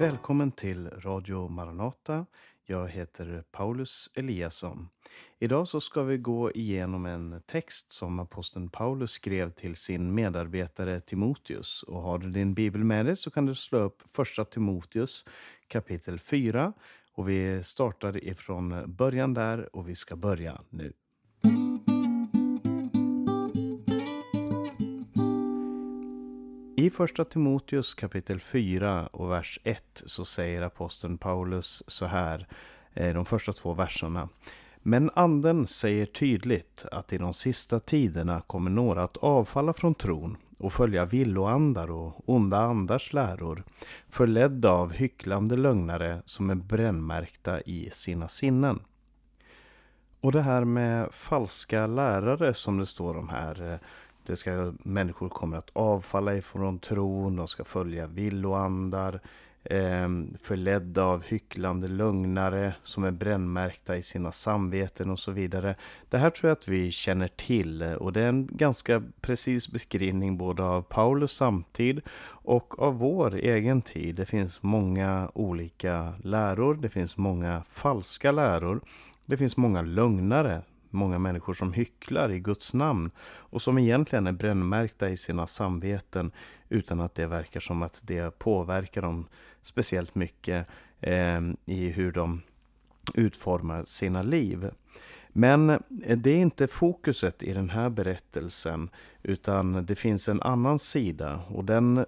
[0.00, 2.26] Välkommen till Radio Maranata.
[2.66, 4.88] Jag heter Paulus Eliasson.
[5.38, 11.00] Idag så ska vi gå igenom en text som aposteln Paulus skrev till sin medarbetare
[11.00, 11.82] Timoteus.
[11.82, 15.24] Och har du din bibel med dig så kan du slå upp första Timoteus
[15.68, 16.72] kapitel 4.
[17.12, 20.92] Och vi startar ifrån början där och vi ska börja nu.
[26.90, 32.46] I första Timoteus kapitel 4 och vers 1 så säger aposteln Paulus så här,
[32.94, 34.28] eh, de första två verserna.
[34.82, 40.36] Men anden säger tydligt att i de sista tiderna kommer några att avfalla från tron
[40.58, 43.64] och följa villoandar och onda andars läror,
[44.08, 48.80] förledda av hycklande lögnare som är brännmärkta i sina sinnen.
[50.20, 53.78] Och det här med falska lärare som det står om här, eh,
[54.30, 59.20] det ska, människor kommer att avfalla ifrån tron, de ska följa villoandar,
[59.64, 60.08] eh,
[60.42, 65.74] förledda av hycklande lögnare som är brännmärkta i sina samveten och så vidare.
[66.10, 70.36] Det här tror jag att vi känner till och det är en ganska precis beskrivning
[70.36, 74.14] både av Paulus samtid och av vår egen tid.
[74.14, 78.80] Det finns många olika läror, det finns många falska läror,
[79.26, 84.32] det finns många lögnare många människor som hycklar i Guds namn och som egentligen är
[84.32, 86.32] brännmärkta i sina samveten
[86.68, 89.26] utan att det verkar som att det påverkar dem
[89.62, 90.66] speciellt mycket
[91.00, 92.42] eh, i hur de
[93.14, 94.70] utformar sina liv.
[95.32, 95.78] Men eh,
[96.16, 98.90] det är inte fokuset i den här berättelsen
[99.22, 102.04] utan det finns en annan sida och den eh,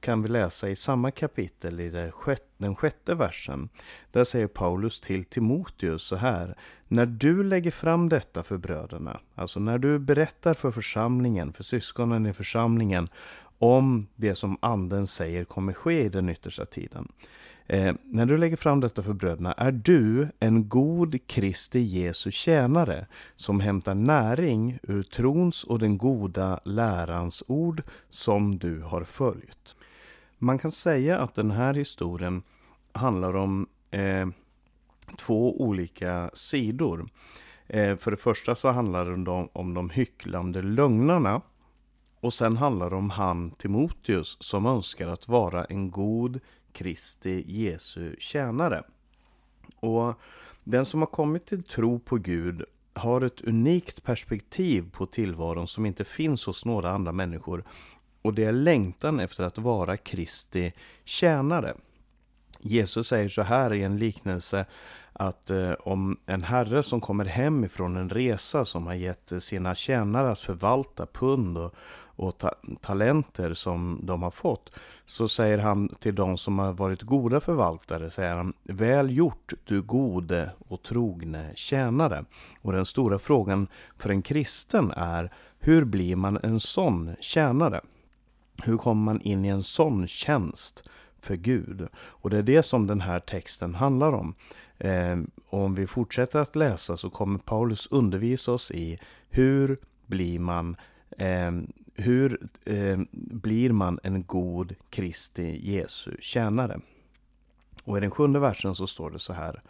[0.00, 3.68] kan vi läsa i samma kapitel i det sjätte, den sjätte versen.
[4.10, 6.56] Där säger Paulus till Timoteus så här.
[6.88, 12.26] När du lägger fram detta för bröderna, alltså när du berättar för församlingen, för syskonen
[12.26, 13.08] i församlingen
[13.58, 17.08] om det som anden säger kommer ske i den yttersta tiden.
[17.68, 23.06] Eh, när du lägger fram detta för bröderna är du en god Kristi Jesu tjänare
[23.36, 29.76] som hämtar näring ur trons och den goda lärans ord som du har följt.
[30.38, 32.42] Man kan säga att den här historien
[32.92, 34.28] handlar om eh,
[35.16, 37.06] två olika sidor.
[37.66, 41.40] Eh, för det första så handlar det om, om de hycklande lögnarna
[42.20, 46.40] och sen handlar det om han Timoteus som önskar att vara en god
[46.76, 48.82] Kristi Jesu tjänare.
[49.80, 50.14] Och
[50.64, 52.64] den som har kommit till tro på Gud
[52.94, 57.64] har ett unikt perspektiv på tillvaron som inte finns hos några andra människor.
[58.22, 60.72] Och det är längtan efter att vara Kristi
[61.04, 61.74] tjänare.
[62.60, 64.66] Jesus säger så här i en liknelse
[65.12, 69.74] att eh, om en herre som kommer hem ifrån en resa som har gett sina
[69.74, 71.74] tjänare att förvalta pund och,
[72.16, 72.50] och ta
[72.80, 74.70] talenter som de har fått.
[75.06, 79.82] Så säger han till de som har varit goda förvaltare, säger han, väl gjort du
[79.82, 82.24] gode och trogne tjänare.
[82.62, 83.68] Och den stora frågan
[83.98, 87.80] för en kristen är, hur blir man en sån tjänare?
[88.62, 90.88] Hur kommer man in i en sån tjänst
[91.20, 91.88] för Gud?
[91.96, 94.34] Och det är det som den här texten handlar om.
[94.78, 95.16] Eh,
[95.48, 98.98] och om vi fortsätter att läsa så kommer Paulus undervisa oss i
[99.30, 100.76] hur blir man
[101.18, 101.50] eh,
[101.96, 106.80] hur eh, blir man en god Kristi Jesu tjänare?
[107.84, 109.62] Och i den sjunde versen så står det så här.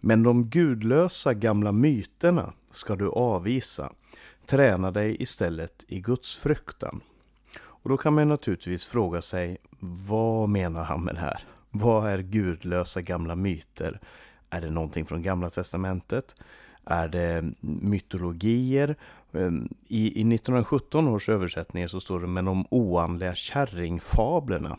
[0.00, 3.92] Men de gudlösa gamla myterna ska du avvisa.
[4.46, 7.00] Träna dig istället i Guds fruktan.
[7.60, 11.42] Och då kan man naturligtvis fråga sig, vad menar han med det här?
[11.70, 14.00] Vad är gudlösa gamla myter?
[14.50, 16.34] Är det någonting från Gamla Testamentet?
[16.84, 18.96] Är det mytologier?
[19.32, 24.78] Ehm, I, I 1917 års översättning så står det ”men de oandliga kärringfablerna.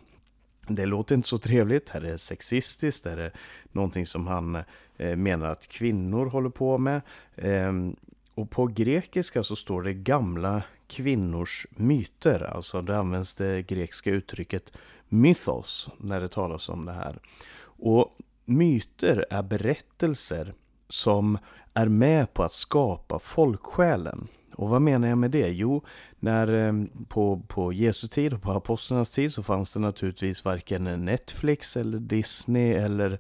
[0.68, 1.90] Det låter inte så trevligt.
[1.90, 3.06] Här Är det sexistiskt?
[3.06, 3.32] Är det
[3.72, 4.56] någonting som han
[4.98, 7.02] eh, menar att kvinnor håller på med?
[7.36, 7.96] Ehm,
[8.36, 12.44] och på grekiska så står det gamla kvinnors myter.
[12.44, 14.74] Alltså det används det grekiska uttrycket
[15.10, 17.20] mythos när det talas om det här.
[17.62, 20.54] Och myter är berättelser
[20.90, 21.38] som
[21.74, 24.28] är med på att skapa folksjälen.
[24.60, 25.48] Och vad menar jag med det?
[25.48, 25.84] Jo,
[26.20, 26.74] när, eh,
[27.08, 31.98] på, på Jesu tid och på apostlarnas tid så fanns det naturligtvis varken Netflix eller
[31.98, 33.20] Disney eller,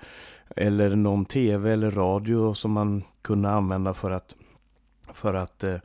[0.55, 4.35] eller någon tv eller radio som man kunde använda för att,
[5.13, 5.75] för att eh,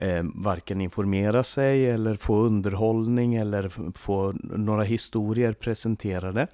[0.00, 6.46] eh, varken informera sig eller få underhållning eller få några historier presenterade.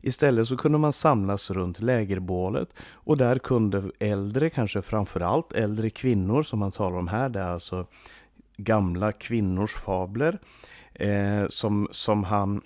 [0.00, 6.42] Istället så kunde man samlas runt lägerbålet och där kunde äldre, kanske framförallt äldre kvinnor
[6.42, 7.86] som man talar om här, det är alltså
[8.56, 10.38] gamla kvinnors fabler
[10.94, 12.62] eh, som, som han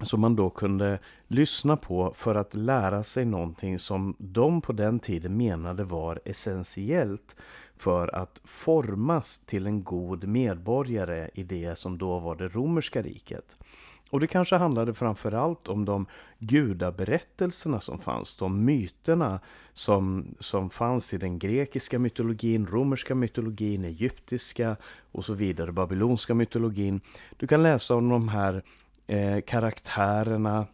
[0.00, 4.98] som man då kunde lyssna på för att lära sig någonting som de på den
[4.98, 7.36] tiden menade var essentiellt
[7.78, 13.56] för att formas till en god medborgare i det som då var det romerska riket.
[14.10, 16.06] Och det kanske handlade framförallt om de
[16.38, 19.40] gudaberättelserna som fanns, de myterna
[19.72, 24.76] som, som fanns i den grekiska mytologin, romerska mytologin, egyptiska
[25.12, 27.00] och så vidare, babylonska mytologin.
[27.36, 28.62] Du kan läsa om de här
[29.06, 30.66] eh, karaktärerna,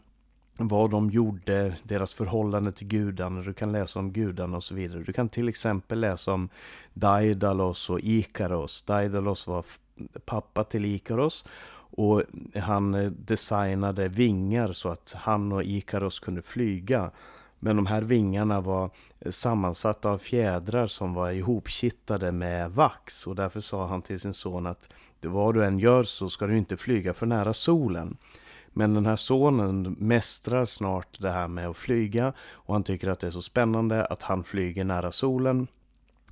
[0.57, 5.03] vad de gjorde, deras förhållande till gudarna, du kan läsa om gudarna och så vidare.
[5.03, 6.49] Du kan till exempel läsa om
[6.95, 8.83] Daidalos och Ikaros.
[8.83, 9.65] Daidalos var
[10.25, 11.45] pappa till Ikaros
[11.97, 12.23] och
[12.55, 17.11] han eh, designade vingar så att han och Ikaros kunde flyga.
[17.59, 18.91] Men de här vingarna var
[19.21, 23.27] eh, sammansatta av fjädrar som var ihopkittade med vax.
[23.27, 24.89] Och därför sa han till sin son att
[25.21, 28.17] vad du än gör så ska du inte flyga för nära solen.
[28.77, 33.21] Men den här sonen mästrar snart det här med att flyga och han tycker att
[33.21, 35.67] det är så spännande att han flyger nära solen.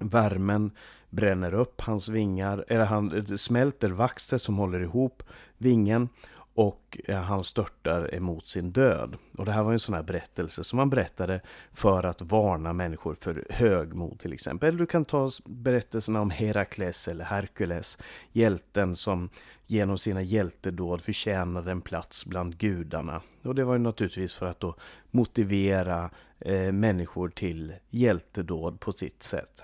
[0.00, 0.70] Värmen
[1.10, 5.22] bränner upp hans vingar, eller han smälter vaxet som håller ihop
[5.58, 6.08] vingen
[6.54, 9.16] och eh, han störtar emot sin död.
[9.38, 11.40] Och det här var en sån här berättelse som man berättade
[11.72, 14.68] för att varna människor för högmod till exempel.
[14.68, 17.98] Eller du kan ta berättelserna om Herakles eller Herkules,
[18.32, 19.28] hjälten som
[19.66, 23.22] genom sina hjältedåd förtjänade en plats bland gudarna.
[23.42, 24.76] Och det var ju naturligtvis för att då
[25.10, 29.62] motivera eh, människor till hjältedåd på sitt sätt.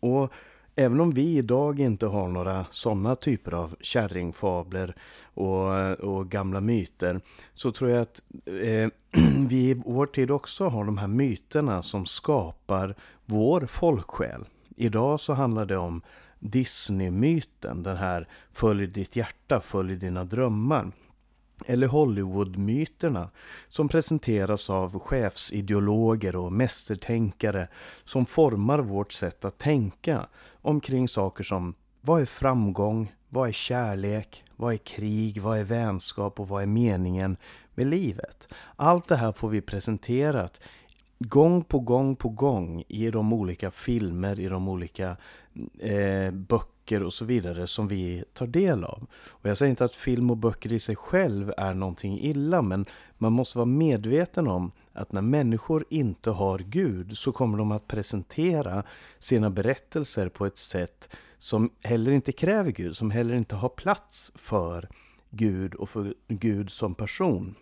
[0.00, 0.32] Och
[0.76, 4.94] Även om vi idag inte har några sådana typer av kärringfabler
[5.34, 7.20] och, och gamla myter
[7.52, 8.88] så tror jag att eh,
[9.48, 12.94] vi i vår tid också har de här myterna som skapar
[13.24, 14.44] vår folksjäl.
[14.76, 16.02] Idag så handlar det om
[16.38, 20.92] Disney-myten, den här följ ditt hjärta, följ dina drömmar.
[21.66, 23.30] Eller Hollywood-myterna
[23.68, 27.68] som presenteras av chefsideologer och mästertänkare
[28.04, 30.26] som formar vårt sätt att tänka
[30.64, 36.40] omkring saker som vad är framgång, vad är kärlek, vad är krig, vad är vänskap?
[36.40, 37.36] Och vad är meningen
[37.74, 38.48] med livet.
[38.76, 40.60] Allt det här får vi presenterat
[41.18, 45.16] gång på gång på gång i de olika filmer, i de olika
[45.78, 46.30] eh,
[46.84, 49.06] böcker och så vidare som vi tar del av.
[49.28, 52.86] Och jag säger inte att film och böcker i sig själv är någonting illa, men
[53.18, 57.88] man måste vara medveten om att när människor inte har Gud så kommer de att
[57.88, 58.84] presentera
[59.18, 61.08] sina berättelser på ett sätt
[61.38, 64.88] som heller inte kräver Gud, som heller inte har plats för
[65.30, 67.54] Gud och för Gud som person.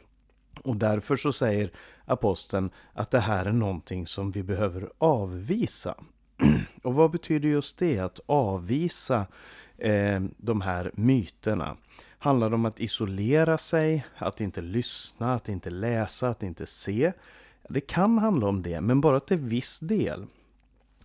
[0.65, 1.71] Och därför så säger
[2.05, 5.95] aposteln att det här är någonting som vi behöver avvisa.
[6.83, 9.27] Och vad betyder just det, att avvisa
[9.79, 11.77] eh, de här myterna?
[12.19, 17.13] Handlar det om att isolera sig, att inte lyssna, att inte läsa, att inte se?
[17.69, 20.27] Det kan handla om det, men bara till viss del.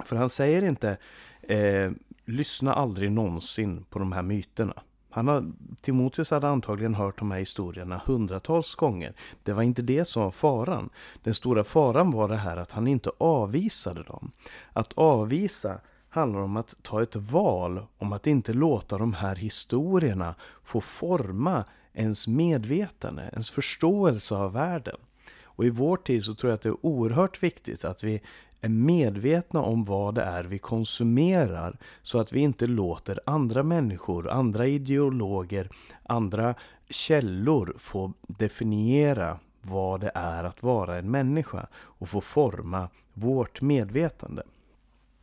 [0.05, 0.97] För han säger inte
[1.41, 1.91] eh,
[2.25, 4.81] lyssna aldrig någonsin på de här myterna.
[5.17, 9.13] Han har, Timoteus hade antagligen hört de här historierna hundratals gånger.
[9.43, 10.89] Det var inte det som var faran.
[11.23, 14.31] Den stora faran var det här att han inte avvisade dem.
[14.73, 15.79] Att avvisa
[16.09, 21.65] handlar om att ta ett val om att inte låta de här historierna få forma
[21.93, 24.97] ens medvetande, ens förståelse av världen.
[25.43, 28.21] Och i vår tid så tror jag att det är oerhört viktigt att vi
[28.61, 34.29] är medvetna om vad det är vi konsumerar så att vi inte låter andra människor,
[34.29, 35.69] andra ideologer,
[36.03, 36.55] andra
[36.89, 44.43] källor få definiera vad det är att vara en människa och få forma vårt medvetande.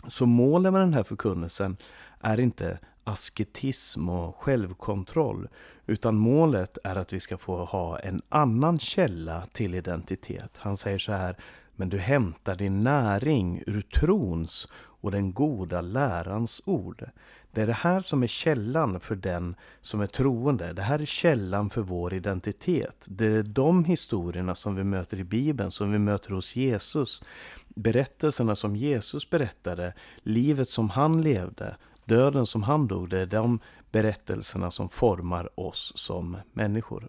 [0.09, 1.77] Så målet med den här förkunnelsen
[2.21, 5.49] är inte asketism och självkontroll,
[5.87, 10.59] utan målet är att vi ska få ha en annan källa till identitet.
[10.59, 11.37] Han säger så här,
[11.77, 14.69] men du hämtar din näring ur trons
[15.05, 17.05] och den goda lärans ord.
[17.53, 20.73] Det är det här som är källan för den som är troende.
[20.73, 23.07] Det här är källan för vår identitet.
[23.09, 27.23] Det är de historierna som vi möter i Bibeln, som vi möter hos Jesus.
[27.69, 33.09] Berättelserna som Jesus berättade, livet som han levde, döden som han dog.
[33.09, 33.61] Det är de
[33.93, 37.09] berättelserna som formar oss som människor.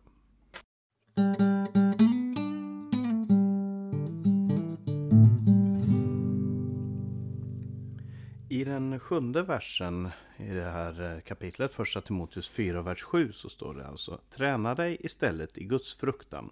[8.66, 13.74] Den sjunde versen i det här eh, kapitlet, första Timoteus 4, vers 7, så står
[13.74, 16.50] det alltså Träna dig istället i Guds fruktan.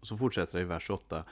[0.00, 1.24] Och så fortsätter det i vers 8.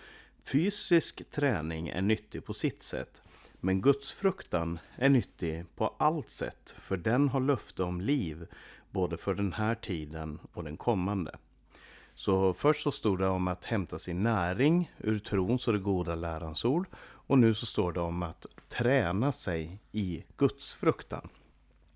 [0.44, 3.22] Fysisk träning är nyttig på sitt sätt,
[3.60, 8.46] men Guds fruktan är nyttig på allt sätt, för den har löfte om liv,
[8.90, 11.38] både för den här tiden och den kommande.
[12.14, 16.14] Så först så stod det om att hämta sin näring ur trons och det goda
[16.14, 16.86] lärans ord.
[17.30, 21.28] Och nu så står det om att träna sig i gudsfruktan.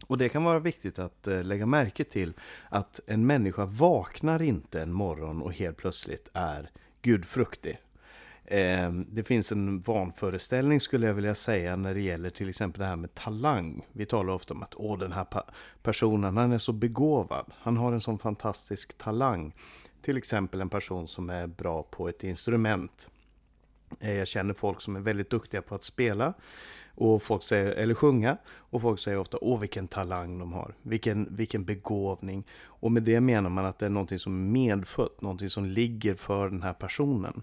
[0.07, 2.33] Och det kan vara viktigt att eh, lägga märke till
[2.69, 6.71] att en människa vaknar inte en morgon och helt plötsligt är
[7.03, 7.79] gudfruktig.
[8.45, 12.87] Eh, det finns en vanföreställning skulle jag vilja säga när det gäller till exempel det
[12.87, 13.87] här med talang.
[13.93, 15.27] Vi talar ofta om att Åh, den här
[15.83, 17.53] personen han är så begåvad.
[17.59, 19.55] Han har en sån fantastisk talang.
[20.03, 23.11] Till exempel en person som är bra på ett instrument.
[24.01, 26.35] Eh, jag känner folk som är väldigt duktiga på att spela.
[26.95, 28.37] Och folk säger, eller sjunga.
[28.47, 30.75] Och folk säger ofta, åh vilken talang de har.
[30.83, 32.45] Vilken, vilken begåvning.
[32.63, 35.23] Och med det menar man att det är någonting som är medfött.
[35.23, 37.43] Någonting som ligger för den här personen.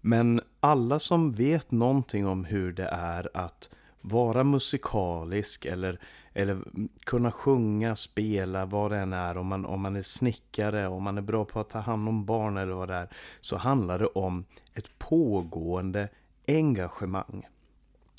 [0.00, 3.70] Men alla som vet någonting om hur det är att
[4.06, 6.00] vara musikalisk eller,
[6.32, 6.58] eller
[7.04, 11.18] kunna sjunga, spela, vad det än är, om man, om man är snickare, om man
[11.18, 13.08] är bra på att ta hand om barn eller vad det är,
[13.40, 14.44] så handlar det om
[14.74, 16.08] ett pågående
[16.48, 17.46] engagemang.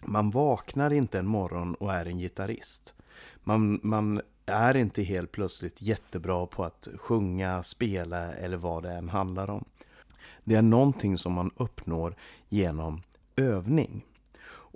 [0.06, 2.94] Man vaknar inte en morgon och är en gitarrist.
[3.44, 9.10] Man, man är inte helt plötsligt jättebra på att sjunga, spela eller vad det än
[9.10, 9.65] handlar om.
[10.44, 12.15] Det är någonting som man uppnår
[12.50, 13.01] genom
[13.36, 14.06] övning.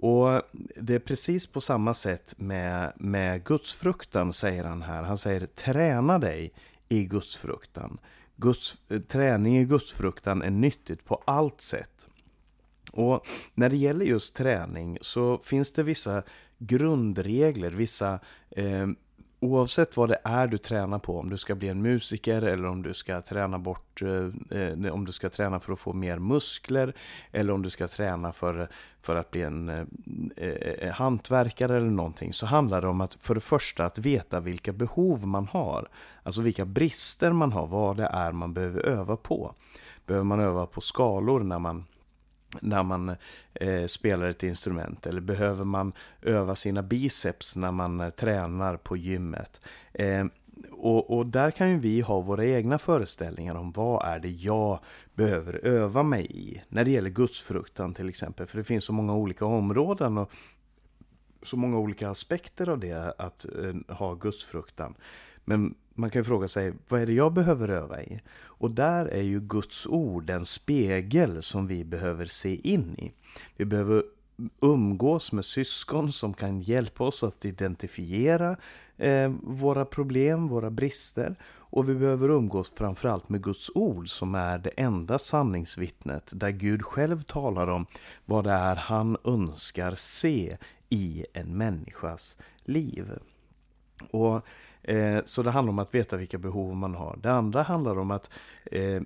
[0.02, 0.42] Och
[0.76, 5.04] det är precis på samma sätt med, med gudsfruktan säger han här.
[5.04, 6.54] Han säger träna dig
[6.90, 8.00] i gudsfruktan.
[8.36, 12.08] Guds, eh, träning i gudsfruktan är nyttigt på allt sätt.
[12.92, 16.24] Och när det gäller just träning så finns det vissa
[16.58, 18.88] grundregler, vissa eh,
[19.44, 22.84] Oavsett vad det är du tränar på, om du ska bli en musiker eller om
[22.84, 26.94] du ska träna bort, eh, eh om du ska träna för att få mer muskler
[27.32, 28.70] eller om du ska träna för,
[29.02, 29.86] för att bli en eh,
[30.38, 34.40] eh, eh, hantverkare eller någonting så handlar det om att för det första att veta
[34.40, 35.88] vilka behov man har.
[36.24, 39.54] Alltså vilka brister man har, vad det är man behöver öva på.
[40.06, 41.86] Behöver man öva på skalor när man
[42.60, 43.16] när man
[43.54, 45.06] eh, spelar ett instrument?
[45.06, 49.62] Eller behöver man öva sina biceps när man eh, tränar på gymmet?
[49.94, 50.26] Eh,
[50.72, 54.80] och, och, där kan ju vi ha våra egna föreställningar om vad är det jag
[55.14, 56.62] behöver öva mig i.
[56.70, 58.48] När det gäller gudsfruktan till exempel.
[58.48, 60.32] För det finns så många olika områden och
[61.42, 64.96] så många olika aspekter av det att eh, ha gudsfruktan.
[65.46, 68.22] Men man kan ju fråga sig, vad är det jag behöver öva i?
[68.44, 73.12] Och där är ju Guds ord den spegel som vi behöver se in i.
[73.56, 74.04] Vi behöver
[74.62, 78.58] umgås med syskon som kan hjälpa oss att identifiera
[78.98, 81.36] eh, våra problem, våra brister.
[81.74, 86.86] Och vi behöver umgås framförallt med Guds ord som är det enda sanningsvittnet där Gud
[86.86, 87.86] själv talar om
[88.26, 90.58] vad det är han önskar se
[90.90, 93.12] i en människas liv.
[94.12, 94.46] Och
[94.84, 97.20] Eh, så det handlar om att veta vilka behov man har.
[97.22, 98.30] Det andra handlar om att
[98.66, 99.02] eh,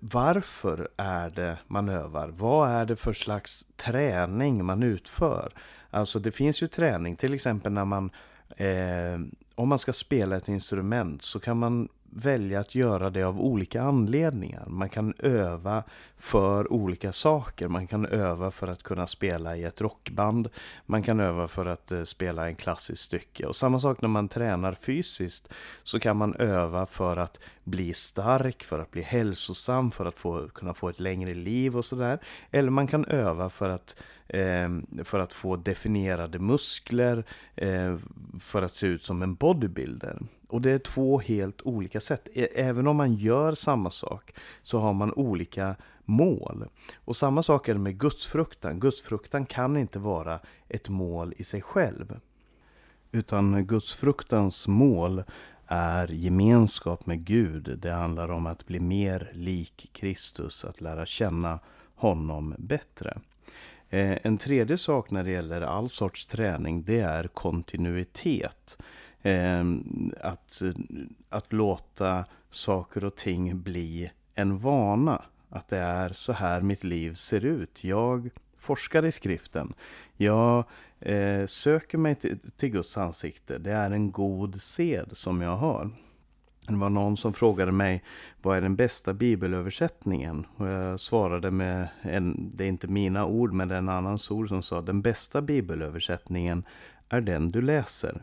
[0.00, 2.28] varför är det man övar?
[2.28, 5.52] Vad är det för slags träning man utför?
[5.90, 8.10] Alltså det finns ju träning, till exempel när man
[8.56, 9.20] eh,
[9.54, 13.82] om man ska spela ett instrument så kan man välja att göra det av olika
[13.82, 14.64] anledningar.
[14.66, 15.82] Man kan öva
[16.22, 17.68] för olika saker.
[17.68, 20.48] Man kan öva för att kunna spela i ett rockband.
[20.86, 23.46] Man kan öva för att eh, spela en klassisk stycke.
[23.46, 25.52] Och samma sak när man tränar fysiskt
[25.82, 30.48] så kan man öva för att bli stark, för att bli hälsosam, för att få,
[30.48, 32.18] kunna få ett längre liv och sådär.
[32.50, 33.96] Eller man kan öva för att
[34.28, 34.68] eh,
[35.04, 37.24] för att få definierade muskler,
[37.56, 37.96] eh,
[38.40, 40.18] för att se ut som en bodybuilder.
[40.48, 42.28] Och det är två helt olika sätt.
[42.54, 46.68] Även om man gör samma sak så har man olika mål.
[47.04, 48.80] Och samma sak är det med gudsfruktan.
[48.80, 52.20] Gudsfruktan kan inte vara ett mål i sig själv.
[53.12, 55.24] Utan gudsfruktans mål
[55.66, 57.78] är gemenskap med Gud.
[57.78, 61.58] Det handlar om att bli mer lik Kristus, att lära känna
[61.94, 63.18] honom bättre.
[63.90, 68.78] Eh, en tredje sak när det gäller all sorts träning, det är kontinuitet.
[69.22, 69.64] Eh,
[70.20, 70.62] att,
[71.28, 75.22] att låta saker och ting bli en vana.
[75.54, 77.84] Att det är så här mitt liv ser ut.
[77.84, 79.74] Jag forskar i skriften.
[80.16, 80.64] Jag
[81.00, 83.58] eh, söker mig till, till Guds ansikte.
[83.58, 85.90] Det är en god sed som jag har.
[86.66, 88.02] Det var någon som frågade mig
[88.42, 90.46] vad är den bästa bibelöversättningen?
[90.56, 94.30] Och jag svarade med, en, det är inte mina ord men det är en annans
[94.30, 96.64] ord som sa den bästa bibelöversättningen
[97.08, 98.22] är den du läser.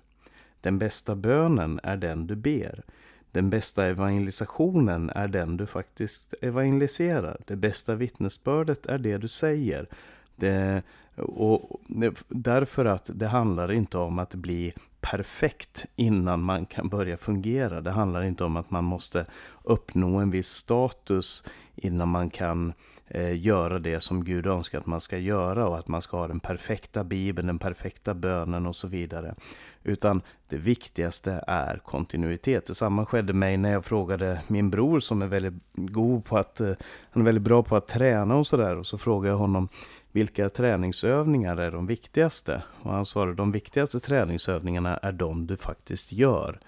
[0.61, 2.83] Den bästa bönen är den du ber.
[3.31, 7.41] Den bästa evangelisationen är den du faktiskt evangeliserar.
[7.47, 9.87] Det bästa vittnesbördet är det du säger.
[10.35, 10.83] Det,
[11.15, 11.81] och
[12.27, 17.81] därför att det handlar inte om att bli perfekt innan man kan börja fungera.
[17.81, 19.25] Det handlar inte om att man måste
[19.63, 21.43] uppnå en viss status
[21.75, 22.73] innan man kan
[23.09, 26.27] eh, göra det som Gud önskar att man ska göra och att man ska ha
[26.27, 29.35] den perfekta bibeln, den perfekta bönen och så vidare.
[29.83, 32.65] Utan det viktigaste är kontinuitet.
[32.65, 36.73] Detsamma skedde mig när jag frågade min bror som är väldigt god på att, eh,
[37.11, 38.75] han är väldigt bra på att träna och sådär.
[38.75, 39.69] Och så frågade jag honom,
[40.11, 42.63] vilka träningsövningar är de viktigaste?
[42.83, 46.59] Och han svarade, de viktigaste träningsövningarna är de du faktiskt gör.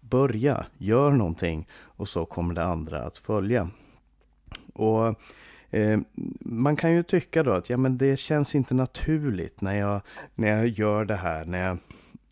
[0.00, 3.70] Börja, gör någonting och så kommer det andra att följa.
[4.76, 5.14] Och
[5.70, 6.00] eh,
[6.40, 10.00] Man kan ju tycka då att ja, men det känns inte naturligt när jag,
[10.34, 11.78] när jag gör det här, när jag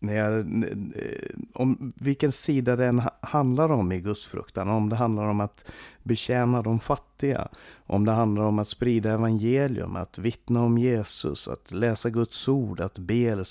[0.05, 4.69] när jag, eh, om vilken sida det än handlar om i gudsfruktan.
[4.69, 5.65] Om det handlar om att
[6.03, 7.47] betjäna de fattiga.
[7.87, 12.79] Om det handlar om att sprida evangelium, att vittna om Jesus, att läsa Guds ord,
[12.79, 13.47] att be, eller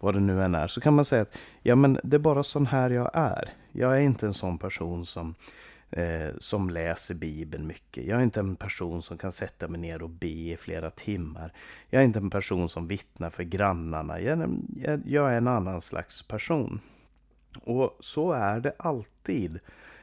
[0.00, 0.66] vad det nu än är.
[0.66, 3.48] Så kan man säga att ja, men det är bara sån här jag är.
[3.72, 5.34] Jag är inte en sån person som
[5.92, 8.04] eh, som läser Bibeln mycket.
[8.04, 11.52] Jag är inte en person som kan sätta mig ner och be i flera timmar.
[11.90, 14.20] Jag är inte en person som vittnar för grannarna.
[14.20, 16.80] Jag, jag, jag är en annan slags person.
[17.64, 19.58] Och så är det alltid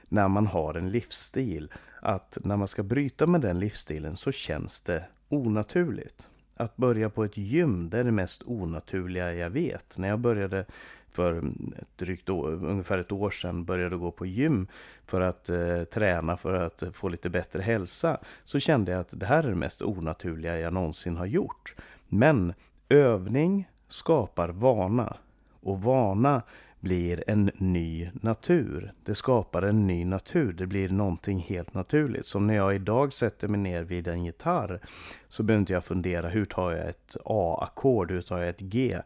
[0.10, 1.72] när man har en livsstil.
[2.02, 6.28] Att när man ska bryta med den livsstilen så känns det onaturligt.
[6.56, 9.98] Att börja på ett gym, det är det mest onaturliga jag vet.
[9.98, 10.66] När jag började
[11.12, 11.38] för
[11.78, 14.68] ett drygt år, ungefär ett år sedan började gå på gym
[15.06, 19.26] för att eh, träna för att få lite bättre hälsa så kände jag att det
[19.26, 21.76] här är det mest onaturliga jag någonsin har gjort.
[22.08, 22.54] Men
[22.90, 25.18] övning skapar vana
[25.62, 26.42] och vana
[26.80, 28.94] blir en ny natur.
[29.04, 30.54] Det skapar en ny natur.
[30.54, 32.26] Det blir någonting helt naturligt.
[32.26, 34.80] Som när jag idag sätter mig ner vid en gitarr
[35.28, 38.98] så behöver inte jag fundera hur tar jag ett A-ackord, hur tar jag ett G?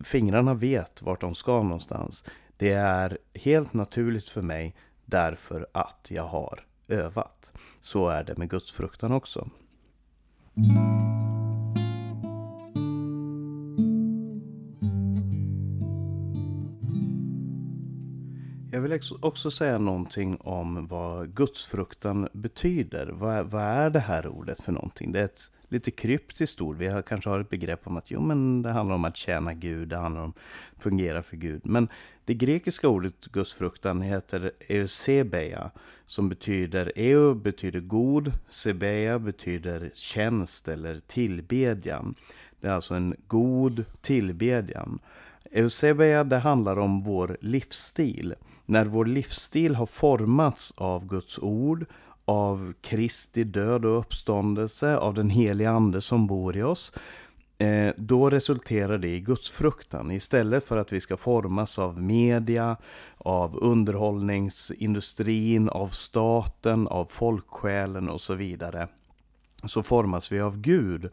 [0.00, 2.24] Fingrarna vet vart de ska någonstans.
[2.56, 7.52] Det är helt naturligt för mig därför att jag har övat.
[7.80, 9.48] Så är det med gudsfruktan också.
[18.80, 23.06] Jag vill också säga någonting om vad gudsfruktan betyder.
[23.06, 25.12] Vad, vad är det här ordet för någonting?
[25.12, 26.76] Det är ett lite kryptiskt ord.
[26.76, 29.54] Vi har, kanske har ett begrepp om att jo, men det handlar om att tjäna
[29.54, 30.32] Gud, det handlar om
[30.76, 31.60] att fungera för Gud.
[31.64, 31.88] Men
[32.24, 35.70] det grekiska ordet gudsfruktan heter eusebeia,
[36.06, 42.14] som betyder, eu betyder god, sebeia betyder tjänst eller tillbedjan.
[42.60, 44.98] Det är alltså en god tillbedjan.
[45.50, 48.34] Eusebia, det handlar om vår livsstil.
[48.66, 51.86] När vår livsstil har formats av Guds ord,
[52.24, 56.92] av Kristi död och uppståndelse, av den heliga Ande som bor i oss,
[57.58, 60.10] eh, då resulterar det i gudsfruktan.
[60.10, 62.76] Istället för att vi ska formas av media,
[63.18, 68.88] av underhållningsindustrin, av staten, av folksjälen och så vidare
[69.64, 71.10] så formas vi av Gud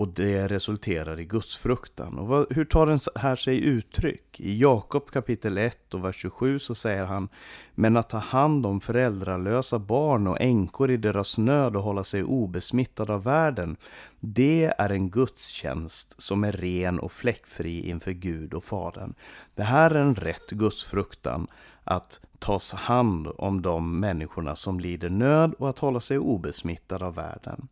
[0.00, 2.18] och det resulterar i gudsfruktan.
[2.18, 4.40] Och vad, hur tar den här sig uttryck?
[4.40, 7.28] I Jakob kapitel 1 och vers 27 så säger han
[7.74, 12.24] Men att ta hand om föräldralösa barn och änkor i deras nöd och hålla sig
[12.24, 13.76] obesmittad av världen
[14.20, 19.14] Det är en gudstjänst som är ren och fläckfri inför Gud och Fadern.
[19.54, 21.46] Det här är en rätt gudsfruktan
[21.84, 27.14] att ta hand om de människorna som lider nöd och att hålla sig obesmittad av
[27.14, 27.68] världen.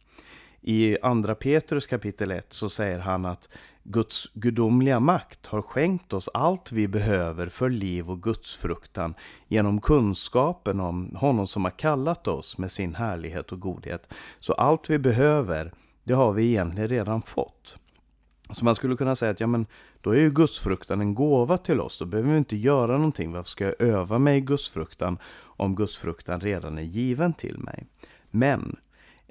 [0.62, 3.48] I andra Petrus kapitel 1 så säger han att
[3.82, 9.14] Guds gudomliga makt har skänkt oss allt vi behöver för liv och gudsfruktan
[9.48, 14.12] genom kunskapen om honom som har kallat oss med sin härlighet och godhet.
[14.38, 15.72] Så allt vi behöver,
[16.04, 17.76] det har vi egentligen redan fått.
[18.50, 19.66] Så man skulle kunna säga att ja, men
[20.00, 21.98] då är ju gudsfruktan en gåva till oss.
[21.98, 23.32] Då behöver vi inte göra någonting.
[23.32, 27.86] Varför ska jag öva mig i gudsfruktan om gudsfruktan redan är given till mig?
[28.30, 28.76] Men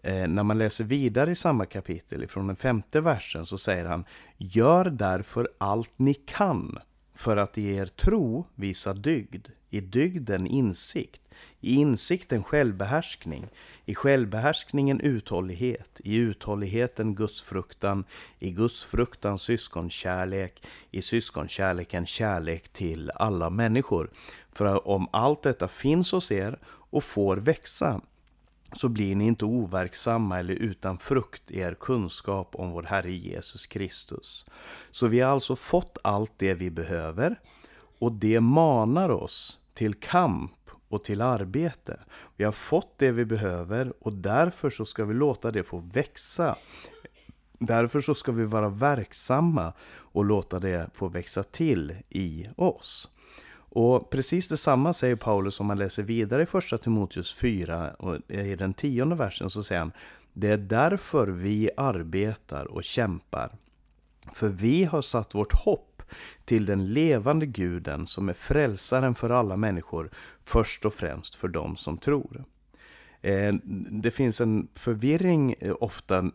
[0.04, 4.06] Eh, när man läser vidare i samma kapitel ifrån den femte versen så säger han
[4.38, 6.80] Gör därför allt ni kan
[7.16, 11.22] för att i er tro visa dygd, i dygden insikt,
[11.62, 13.48] i insikten självbehärskning,
[13.86, 18.04] i självbehärskningen uthållighet, i uthålligheten gudsfruktan,
[18.40, 24.10] i gudsfruktan syskonkärlek, i syskonkärleken kärlek till alla människor.
[24.54, 28.02] För om allt detta finns hos er och får växa,
[28.74, 33.66] så blir ni inte overksamma eller utan frukt i er kunskap om vår Herre Jesus
[33.66, 34.46] Kristus.
[34.92, 37.40] Så vi har alltså fått allt det vi behöver
[38.00, 40.52] och det manar oss till kamp
[40.90, 42.00] och till arbete.
[42.36, 46.56] Vi har fått det vi behöver och därför så ska vi låta det få växa
[47.60, 53.10] Därför så ska vi vara verksamma och låta det få växa till i oss.
[53.80, 58.56] Och precis detsamma säger Paulus om man läser vidare i första Timoteus 4 och i
[58.56, 59.92] den tionde versen så säger han
[60.34, 63.52] Det är därför vi arbetar och kämpar.
[64.34, 66.02] För vi har satt vårt hopp
[66.46, 70.10] till den levande guden som är frälsaren för alla människor,
[70.44, 72.44] först och främst för dem som tror.
[73.28, 73.54] Eh,
[73.92, 76.32] det finns en förvirring eh, ofta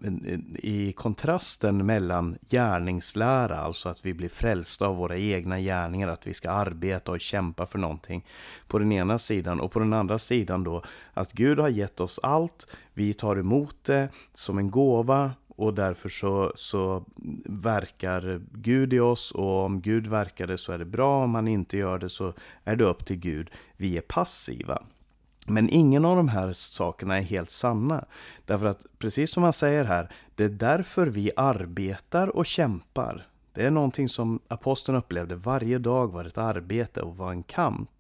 [0.55, 6.35] i kontrasten mellan gärningslära, alltså att vi blir frälsta av våra egna gärningar, att vi
[6.35, 8.27] ska arbeta och kämpa för någonting
[8.67, 10.83] på den ena sidan och på den andra sidan då
[11.15, 16.09] att Gud har gett oss allt, vi tar emot det som en gåva och därför
[16.09, 17.05] så, så
[17.45, 21.49] verkar Gud i oss och om Gud verkar det så är det bra, om han
[21.49, 22.33] inte gör det så
[22.65, 23.51] är det upp till Gud.
[23.77, 24.83] Vi är passiva.
[25.47, 28.05] Men ingen av de här sakerna är helt sanna.
[28.45, 33.27] Därför att precis som han säger här, det är därför vi arbetar och kämpar.
[33.55, 37.91] Det är någonting som aposteln upplevde varje dag var ett arbete och var en kamp.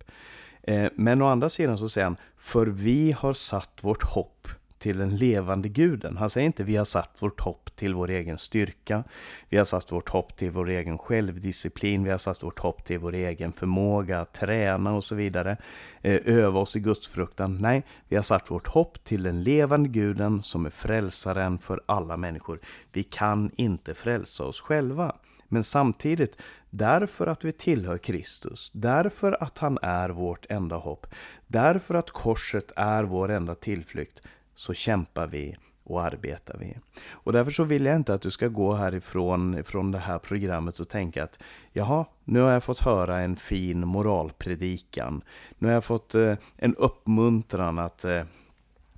[0.63, 4.49] Eh, men å andra sidan så säger han, för vi har satt vårt hopp
[4.83, 6.17] till den levande guden.
[6.17, 9.05] Han säger inte vi har satt vårt hopp till vår egen styrka.
[9.49, 12.05] Vi har satt vårt hopp till vår egen självdisciplin.
[12.05, 15.57] Vi har satt vårt hopp till vår egen förmåga att träna och så vidare.
[16.01, 17.59] Eh, öva oss i gudsfruktan.
[17.61, 22.17] Nej, vi har satt vårt hopp till den levande guden som är frälsaren för alla
[22.17, 22.59] människor.
[22.93, 25.17] Vi kan inte frälsa oss själva.
[25.49, 26.37] Men samtidigt,
[26.71, 31.07] därför att vi tillhör Kristus, därför att han är vårt enda hopp,
[31.47, 34.23] därför att korset är vår enda tillflykt,
[34.55, 36.77] så kämpar vi och arbetar vi.
[37.11, 40.81] Och därför så vill jag inte att du ska gå härifrån från det här programmet
[40.81, 45.23] och tänka att jaha, nu har jag fått höra en fin moralpredikan.
[45.59, 48.23] Nu har jag fått eh, en uppmuntran att eh,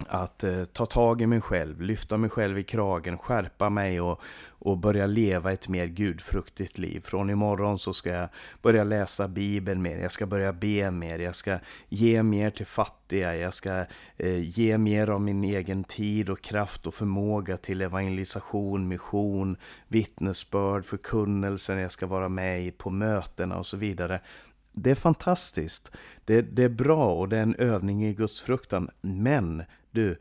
[0.09, 4.21] att eh, ta tag i mig själv, lyfta mig själv i kragen, skärpa mig och,
[4.49, 7.01] och börja leva ett mer gudfruktigt liv.
[7.01, 8.29] Från imorgon så ska jag
[8.63, 13.37] börja läsa Bibeln mer, jag ska börja be mer, jag ska ge mer till fattiga,
[13.37, 13.85] jag ska
[14.17, 19.57] eh, ge mer av min egen tid och kraft och förmåga till evangelisation, mission,
[19.89, 24.21] vittnesbörd, förkunnelsen, jag ska vara med på mötena och så vidare.
[24.73, 25.93] Det är fantastiskt.
[26.25, 28.91] Det, det, är bra och det är en övning i Guds fruktan.
[29.01, 29.63] Men
[29.95, 30.19] du,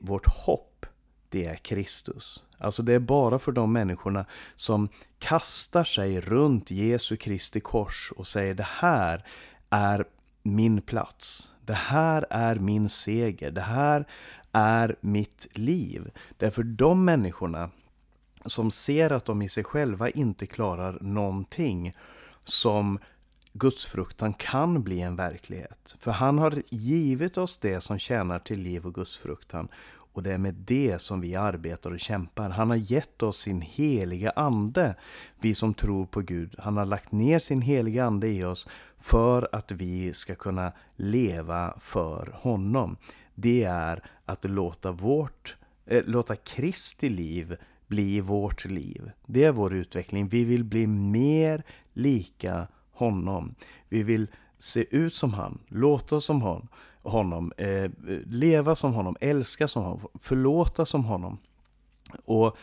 [0.00, 0.86] vårt hopp,
[1.28, 2.44] det är Kristus.
[2.58, 8.26] Alltså det är bara för de människorna som kastar sig runt Jesu Kristi kors och
[8.26, 9.24] säger det här
[9.70, 10.04] är
[10.42, 11.54] min plats.
[11.64, 13.50] Det här är min seger.
[13.50, 14.06] Det här
[14.52, 16.10] är mitt liv.
[16.36, 17.70] Det är för de människorna
[18.44, 21.96] som ser att de i sig själva inte klarar någonting
[22.44, 22.98] som
[23.58, 25.96] gudsfruktan kan bli en verklighet.
[25.98, 29.68] För han har givit oss det som tjänar till liv och gudsfruktan.
[30.12, 32.50] Och det är med det som vi arbetar och kämpar.
[32.50, 34.94] Han har gett oss sin heliga ande,
[35.40, 36.54] vi som tror på Gud.
[36.58, 38.68] Han har lagt ner sin heliga ande i oss
[38.98, 42.96] för att vi ska kunna leva för honom.
[43.34, 49.10] Det är att låta vårt, äh, låta Kristi liv bli vårt liv.
[49.26, 50.28] Det är vår utveckling.
[50.28, 52.66] Vi vill bli mer lika
[52.98, 53.54] honom.
[53.88, 54.26] Vi vill
[54.58, 56.62] se ut som han, låta som
[57.02, 57.90] honom, eh,
[58.26, 61.38] leva som honom, älska som honom, förlåta som honom.
[62.24, 62.56] Och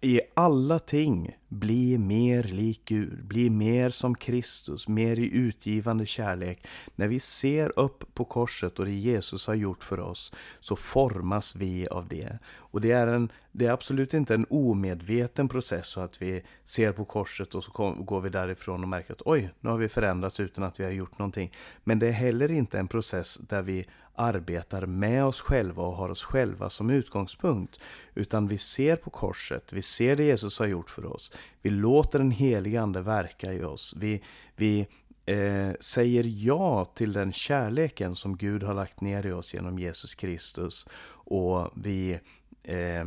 [0.00, 6.66] i alla ting bli mer lik Gud, bli mer som Kristus, mer i utgivande kärlek.
[6.96, 11.56] När vi ser upp på korset och det Jesus har gjort för oss så formas
[11.56, 12.38] vi av det.
[12.56, 16.92] Och det är, en, det är absolut inte en omedveten process så att vi ser
[16.92, 19.88] på korset och så kom, går vi därifrån och märker att oj, nu har vi
[19.88, 21.52] förändrats utan att vi har gjort någonting.
[21.84, 23.86] Men det är heller inte en process där vi
[24.18, 27.80] arbetar med oss själva och har oss själva som utgångspunkt.
[28.14, 31.32] Utan vi ser på korset, vi ser det Jesus har gjort för oss.
[31.62, 33.94] Vi låter den helige Ande verka i oss.
[33.98, 34.22] Vi,
[34.56, 34.86] vi
[35.26, 40.14] eh, säger ja till den kärleken som Gud har lagt ner i oss genom Jesus
[40.14, 40.86] Kristus.
[41.10, 42.18] Och vi,
[42.62, 43.06] eh,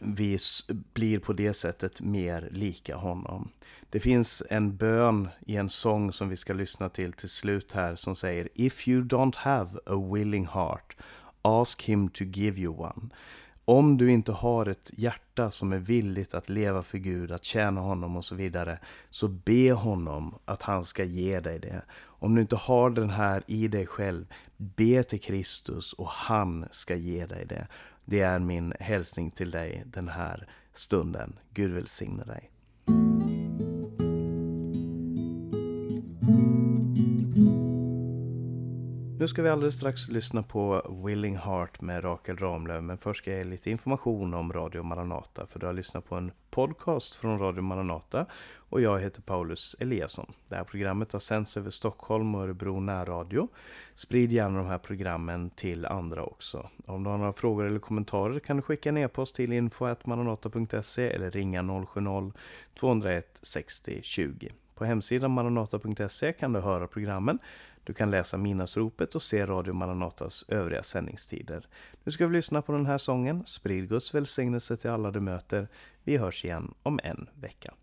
[0.00, 0.38] vi
[0.92, 3.48] blir på det sättet mer lika honom.
[3.96, 7.94] Det finns en bön i en sång som vi ska lyssna till till slut här
[7.94, 10.96] som säger If you don't have a willing heart,
[11.42, 13.10] ask him to give you one.
[13.64, 17.80] Om du inte har ett hjärta som är villigt att leva för Gud, att tjäna
[17.80, 18.78] honom och så vidare,
[19.10, 21.82] så be honom att han ska ge dig det.
[21.98, 26.94] Om du inte har den här i dig själv, be till Kristus och han ska
[26.94, 27.66] ge dig det.
[28.04, 31.38] Det är min hälsning till dig den här stunden.
[31.50, 32.50] Gud välsigne dig.
[39.18, 43.30] Nu ska vi alldeles strax lyssna på Willing Heart med Rakel Ramlöv, men först ska
[43.30, 47.38] jag ge lite information om Radio Maranata, för du har lyssnat på en podcast från
[47.38, 48.26] Radio Maranata
[48.56, 50.32] och jag heter Paulus Eliasson.
[50.48, 53.48] Det här programmet har sänds över Stockholm och Örebro närradio.
[53.94, 56.70] Sprid gärna de här programmen till andra också.
[56.86, 61.30] Om du har några frågor eller kommentarer kan du skicka en e-post till info.maranata.se eller
[61.30, 64.52] ringa 070-201 60 20.
[64.74, 67.38] På hemsidan maranata.se kan du höra programmen
[67.86, 71.68] du kan läsa Minnasropet och se Radio Maranatas övriga sändningstider.
[72.04, 73.46] Nu ska vi lyssna på den här sången.
[73.46, 75.68] Sprid Guds välsignelse till alla du möter.
[76.04, 77.74] Vi hörs igen om en vecka.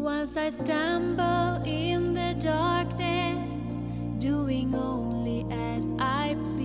[0.00, 3.46] Once I stumble in the darkness,
[4.18, 6.59] doing only as I pleased.